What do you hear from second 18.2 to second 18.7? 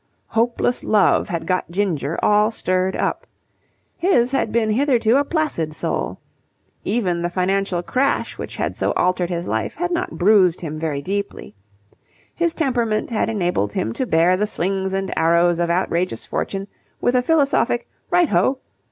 ho!"